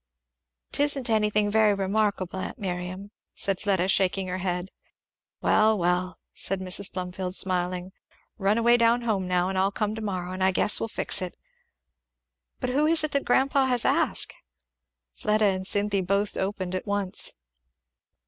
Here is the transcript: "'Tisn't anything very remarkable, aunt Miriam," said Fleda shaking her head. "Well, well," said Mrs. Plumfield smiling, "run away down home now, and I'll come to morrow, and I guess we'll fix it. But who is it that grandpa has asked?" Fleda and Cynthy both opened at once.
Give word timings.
"'Tisn't 0.71 1.11
anything 1.11 1.51
very 1.51 1.75
remarkable, 1.75 2.39
aunt 2.39 2.57
Miriam," 2.57 3.11
said 3.35 3.59
Fleda 3.61 3.87
shaking 3.87 4.25
her 4.29 4.39
head. 4.39 4.71
"Well, 5.43 5.77
well," 5.77 6.17
said 6.33 6.59
Mrs. 6.59 6.91
Plumfield 6.91 7.35
smiling, 7.35 7.91
"run 8.39 8.57
away 8.57 8.77
down 8.77 9.01
home 9.03 9.27
now, 9.27 9.47
and 9.47 9.59
I'll 9.59 9.69
come 9.71 9.93
to 9.93 10.01
morrow, 10.01 10.31
and 10.31 10.43
I 10.43 10.51
guess 10.53 10.79
we'll 10.79 10.87
fix 10.89 11.21
it. 11.21 11.37
But 12.59 12.71
who 12.71 12.87
is 12.87 13.03
it 13.03 13.11
that 13.11 13.25
grandpa 13.25 13.67
has 13.67 13.85
asked?" 13.85 14.33
Fleda 15.13 15.45
and 15.45 15.67
Cynthy 15.67 16.01
both 16.01 16.35
opened 16.35 16.73
at 16.73 16.87
once. 16.87 17.33